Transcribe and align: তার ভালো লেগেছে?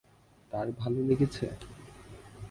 তার 0.51 0.67
ভালো 0.71 0.99
লেগেছে? 1.03 1.45